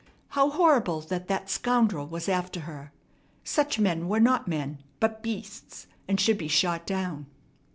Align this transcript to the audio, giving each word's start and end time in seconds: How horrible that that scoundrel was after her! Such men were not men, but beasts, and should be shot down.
How 0.29 0.49
horrible 0.49 1.01
that 1.01 1.27
that 1.27 1.47
scoundrel 1.47 2.07
was 2.07 2.27
after 2.27 2.61
her! 2.61 2.91
Such 3.43 3.77
men 3.77 4.07
were 4.07 4.19
not 4.19 4.47
men, 4.47 4.81
but 4.99 5.21
beasts, 5.21 5.85
and 6.07 6.19
should 6.19 6.39
be 6.39 6.47
shot 6.47 6.87
down. 6.87 7.27